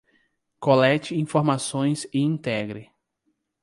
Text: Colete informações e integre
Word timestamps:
Colete 0.59 1.13
informações 1.15 2.05
e 2.11 2.17
integre 2.21 2.91